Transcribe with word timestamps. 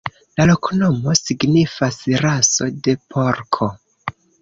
La 0.39 0.45
loknomo 0.51 1.13
signifas: 1.19 2.01
raso 2.25 2.71
de 2.89 2.99
porko. 3.17 3.73